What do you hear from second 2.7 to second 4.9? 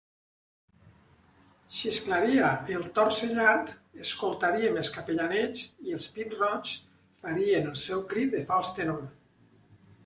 el tord cellard, escoltaríem